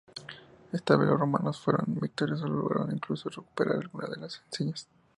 Esta 0.71 0.97
vez 0.97 1.07
los 1.07 1.19
romanos 1.19 1.61
fueron 1.61 1.85
victoriosos, 2.01 2.49
logrando 2.49 2.91
incluso 2.91 3.29
recuperar 3.29 3.75
algunas 3.75 4.09
de 4.09 4.17
las 4.17 4.41
enseñas. 4.47 4.89